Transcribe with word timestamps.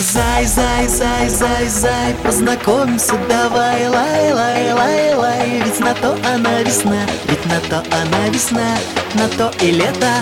Зай, 0.00 0.46
зай, 0.46 0.86
зай, 0.86 1.28
зай, 1.28 1.68
зай, 1.68 2.14
познакомимся 2.22 3.14
давай, 3.28 3.88
лай, 3.88 4.32
лай, 4.32 4.72
лай, 4.72 5.14
лай. 5.14 5.62
Ведь 5.64 5.80
на 5.80 5.92
то 5.92 6.16
она 6.32 6.62
весна, 6.62 7.04
ведь 7.26 7.44
на 7.46 7.58
то 7.68 7.82
она 7.90 8.28
весна, 8.28 8.76
на 9.14 9.28
то 9.28 9.50
и 9.60 9.72
лето. 9.72 10.14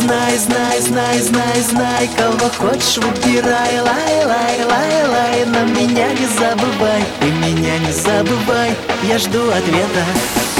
Знай, 0.00 0.38
знай, 0.38 0.80
знай, 0.80 1.20
знай, 1.20 1.60
знай, 1.60 2.10
кого 2.16 2.48
хочешь 2.56 2.96
выбирай. 2.96 3.80
Лай, 3.82 4.24
лай, 4.24 4.64
лай, 4.64 5.06
лай, 5.06 5.44
но 5.44 5.64
меня 5.66 6.08
не 6.12 6.26
забывай 6.38 7.04
Ты 7.20 7.26
меня 7.26 7.78
не 7.78 7.92
забывай, 7.92 8.74
я 9.02 9.18
жду 9.18 9.50
ответа 9.50 10.57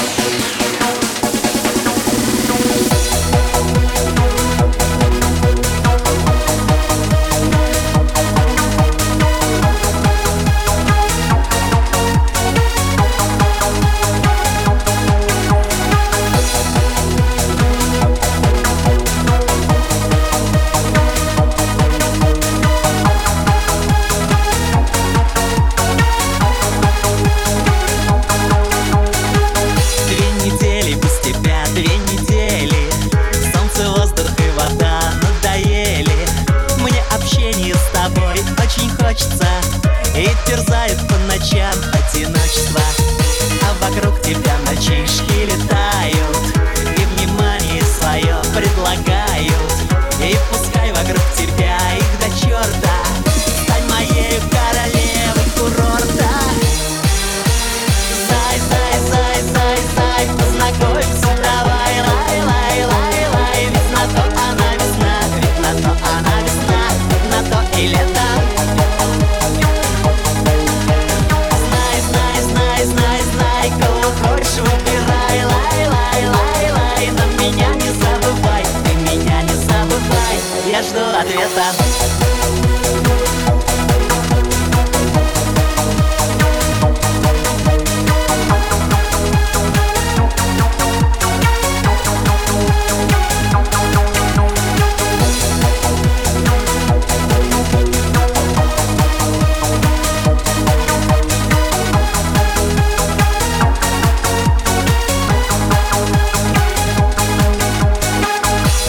жду 81.55 81.88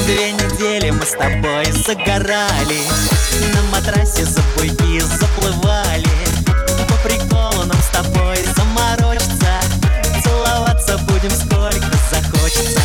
Две 0.09 0.31
недели 0.31 0.89
мы 0.89 1.05
с 1.05 1.11
тобой 1.11 1.65
загорали. 1.85 2.81
На 3.53 3.61
матрасе 3.71 4.25
за 4.25 4.41
буйки 4.57 4.99
заплывали. 5.01 6.09
По 6.87 7.07
приколу 7.07 7.63
нам 7.65 7.77
с 7.77 7.89
тобой 7.89 8.35
заморочиться. 8.55 9.61
Целоваться 10.23 10.97
будем 10.97 11.29
сколько 11.29 11.95
захочется. 12.09 12.81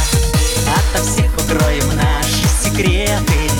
Ото 0.68 1.02
всех 1.02 1.32
укроем 1.38 1.96
наши 1.96 2.46
секреты 2.62 3.53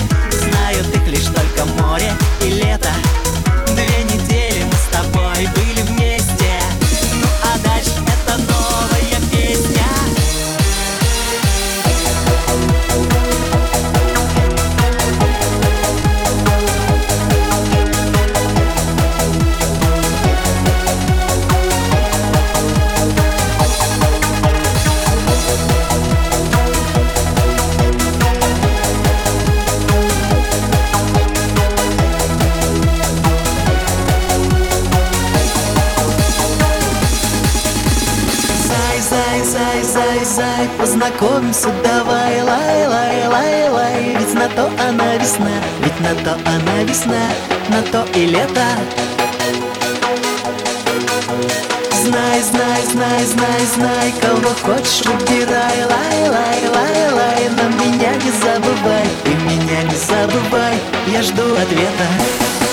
Зай, 39.35 39.43
зай, 39.43 39.83
зай, 39.83 40.25
зай, 40.25 40.69
познакомимся 40.79 41.67
давай, 41.83 42.41
лай, 42.41 42.87
лай, 42.87 43.27
лай, 43.27 43.69
лай. 43.69 44.15
Ведь 44.17 44.33
на 44.33 44.47
то 44.47 44.71
она 44.79 45.17
весна, 45.17 45.51
ведь 45.81 45.99
на 45.99 46.15
то 46.23 46.39
она 46.45 46.83
весна, 46.83 47.19
на 47.67 47.81
то 47.81 48.07
и 48.17 48.27
лето. 48.27 48.63
Знай, 51.91 52.41
знай, 52.43 52.81
знай, 52.93 53.25
знай, 53.25 53.65
знай, 53.75 54.13
кого 54.21 54.53
хочешь 54.63 55.03
выбирай 55.05 55.83
Лай, 55.83 56.29
лай, 56.29 56.69
лай, 56.69 57.11
лай, 57.11 57.49
но 57.57 57.83
меня 57.83 58.15
не 58.15 58.31
забывай, 58.31 59.07
ты 59.25 59.31
меня 59.31 59.83
не 59.83 59.95
забывай 59.95 60.79
Я 61.07 61.21
жду 61.21 61.43
ответа 61.55 62.64